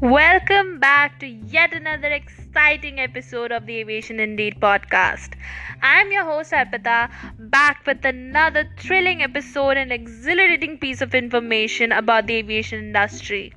[0.00, 5.34] Welcome back to yet another exciting episode of the Aviation Indeed podcast.
[5.82, 12.26] I'm your host Arpita, back with another thrilling episode and exhilarating piece of information about
[12.26, 13.54] the aviation industry.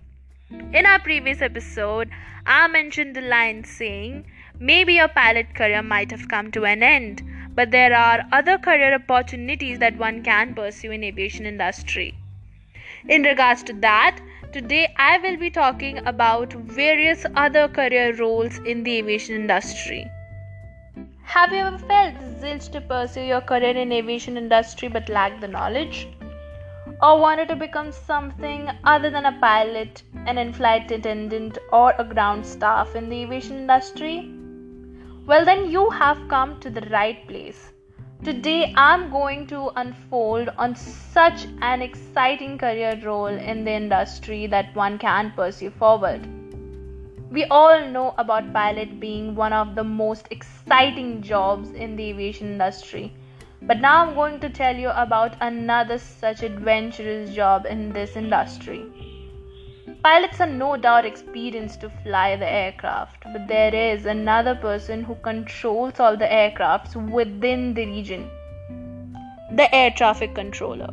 [0.74, 2.12] In our previous episode,
[2.46, 4.26] I mentioned the line saying,
[4.60, 7.24] maybe your pilot career might have come to an end,
[7.56, 12.16] but there are other career opportunities that one can pursue in aviation industry.
[13.10, 14.20] In regards to that,
[14.54, 20.10] Today, I will be talking about various other career roles in the aviation industry.
[21.24, 25.42] Have you ever felt the zilch to pursue your career in aviation industry but lacked
[25.42, 26.08] the knowledge?
[27.02, 32.46] Or wanted to become something other than a pilot, an in-flight attendant, or a ground
[32.46, 34.32] staff in the aviation industry?
[35.26, 37.74] Well, then you have come to the right place.
[38.24, 44.76] Today, I'm going to unfold on such an exciting career role in the industry that
[44.76, 46.28] one can pursue forward.
[47.32, 52.48] We all know about pilot being one of the most exciting jobs in the aviation
[52.48, 53.14] industry.
[53.62, 59.07] But now I'm going to tell you about another such adventurous job in this industry.
[60.04, 65.16] Pilots are no doubt experienced to fly the aircraft, but there is another person who
[65.16, 68.30] controls all the aircrafts within the region
[69.52, 70.90] the air traffic controller.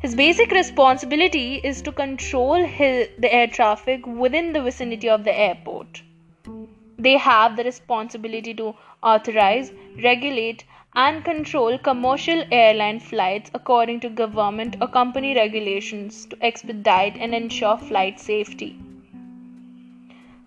[0.00, 5.36] His basic responsibility is to control his, the air traffic within the vicinity of the
[5.36, 6.02] airport.
[6.98, 10.64] They have the responsibility to authorize, regulate,
[10.96, 17.76] and control commercial airline flights according to government or company regulations to expedite and ensure
[17.76, 18.78] flight safety.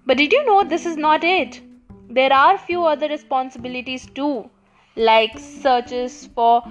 [0.06, 1.62] But did you know this is not it?
[2.10, 4.50] There are few other responsibilities too,
[4.96, 6.64] like searches for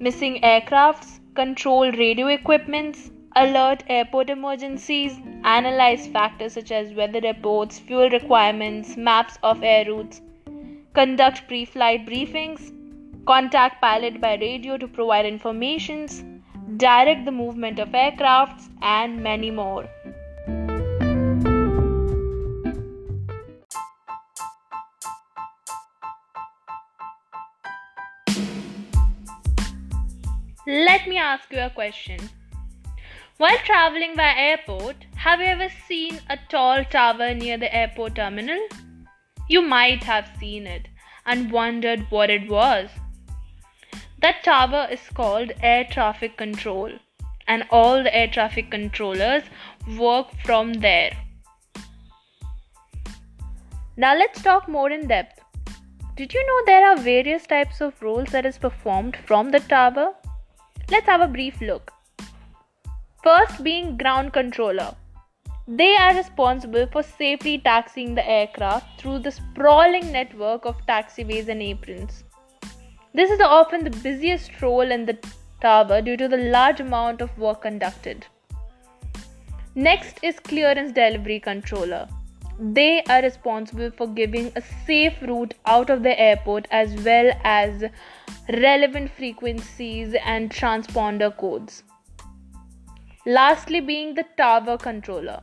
[0.00, 8.10] missing aircrafts, control radio equipments, alert airport emergencies, analyze factors such as weather reports, fuel
[8.10, 10.20] requirements, maps of air routes,
[10.94, 12.72] conduct pre flight briefings,
[13.26, 16.24] contact pilot by radio to provide informations,
[16.76, 19.88] direct the movement of aircrafts, and many more.
[30.66, 32.30] Let me ask you a question.
[33.38, 38.60] While traveling by airport, have you ever seen a tall tower near the airport terminal?
[39.48, 40.88] You might have seen it
[41.26, 42.90] and wondered what it was.
[44.22, 46.90] That tower is called air traffic control,
[47.48, 49.44] and all the air traffic controllers
[49.98, 51.12] work from there.
[53.96, 55.40] Now let's talk more in depth.
[56.16, 60.12] Did you know there are various types of roles that is performed from the tower?
[60.90, 61.90] Let's have a brief look.
[63.24, 64.94] First being ground controller.
[65.66, 71.62] They are responsible for safely taxiing the aircraft through the sprawling network of taxiways and
[71.62, 72.24] aprons.
[73.12, 75.18] This is often the busiest role in the
[75.60, 78.24] tower due to the large amount of work conducted.
[79.74, 82.08] Next is clearance delivery controller.
[82.60, 87.84] They are responsible for giving a safe route out of the airport as well as
[88.48, 91.82] relevant frequencies and transponder codes.
[93.26, 95.40] Lastly, being the tower controller.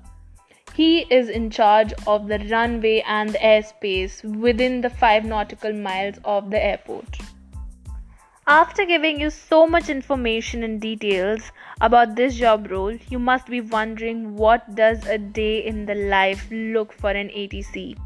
[0.73, 6.15] He is in charge of the runway and the airspace within the 5 nautical miles
[6.23, 7.17] of the airport.
[8.49, 13.59] After giving you so much information and details about this job role, you must be
[13.59, 17.97] wondering what does a day in the life look for an ATC.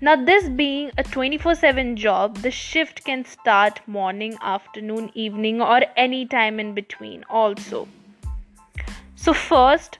[0.00, 6.24] Now this being a 24/7 job, the shift can start morning, afternoon, evening or any
[6.24, 7.86] time in between also.
[9.14, 9.98] So first,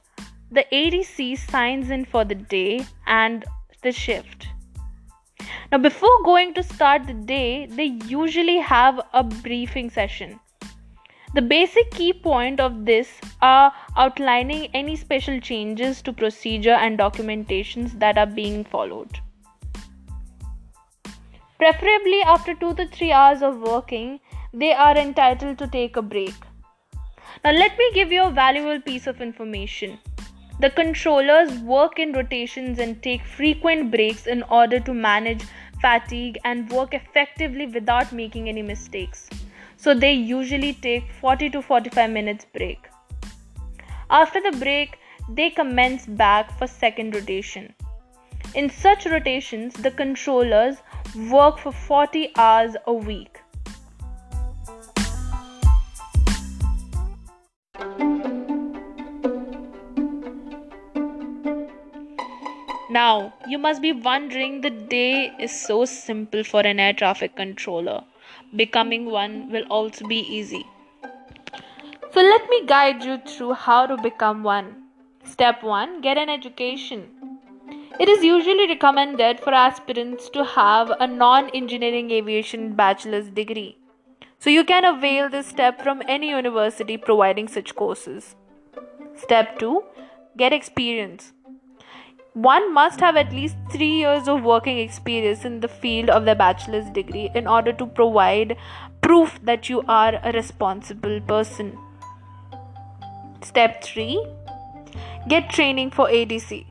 [0.50, 3.44] the ATC signs in for the day and
[3.82, 4.48] the shift.
[5.70, 10.40] Now, before going to start the day, they usually have a briefing session.
[11.34, 17.98] The basic key point of this are outlining any special changes to procedure and documentations
[17.98, 19.20] that are being followed.
[21.58, 24.20] Preferably after 2 to 3 hours of working,
[24.54, 26.34] they are entitled to take a break.
[27.44, 29.98] Now let me give you a valuable piece of information.
[30.60, 35.44] The controllers work in rotations and take frequent breaks in order to manage
[35.80, 39.30] fatigue and work effectively without making any mistakes.
[39.76, 42.88] So they usually take 40 to 45 minutes break.
[44.10, 47.72] After the break, they commence back for second rotation.
[48.56, 50.78] In such rotations, the controllers
[51.30, 53.40] work for 40 hours a week.
[62.90, 68.02] Now, you must be wondering the day is so simple for an air traffic controller.
[68.56, 70.64] Becoming one will also be easy.
[72.12, 74.84] So, let me guide you through how to become one.
[75.22, 77.10] Step 1 Get an education.
[78.00, 83.76] It is usually recommended for aspirants to have a non engineering aviation bachelor's degree.
[84.38, 88.34] So, you can avail this step from any university providing such courses.
[89.14, 89.82] Step 2
[90.38, 91.32] Get experience.
[92.38, 96.36] One must have at least three years of working experience in the field of their
[96.36, 98.56] bachelor's degree in order to provide
[99.00, 101.76] proof that you are a responsible person.
[103.42, 104.24] Step 3
[105.26, 106.64] Get training for ATC.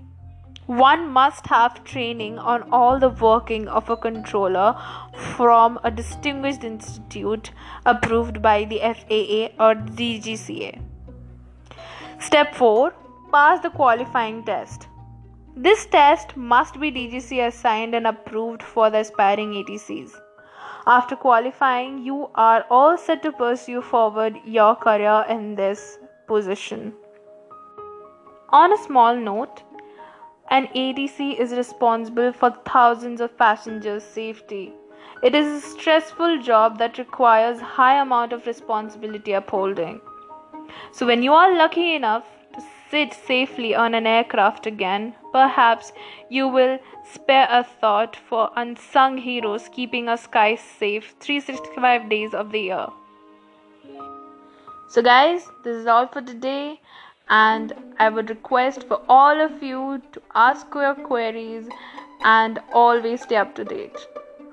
[0.68, 4.74] One must have training on all the working of a controller
[5.36, 7.52] from a distinguished institute
[7.86, 10.82] approved by the FAA or DGCA.
[12.22, 12.94] Step 4
[13.34, 14.88] Pass the qualifying test.
[15.60, 20.12] This test must be DGCA assigned and approved for the aspiring ATCs.
[20.86, 26.94] After qualifying, you are all set to pursue forward your career in this position.
[28.50, 29.64] On a small note,
[30.52, 34.74] an ATC is responsible for thousands of passengers' safety.
[35.24, 40.02] It is a stressful job that requires high amount of responsibility upholding.
[40.92, 42.37] So when you are lucky enough
[42.90, 45.92] sit safely on an aircraft again, perhaps
[46.30, 52.52] you will spare a thought for unsung heroes keeping our skies safe 365 days of
[52.52, 52.88] the year.
[54.90, 56.80] So, guys, this is all for today,
[57.30, 61.68] and I would request for all of you to ask your queries
[62.24, 63.98] and always stay up to date.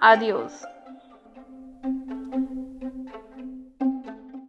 [0.03, 0.65] Adios.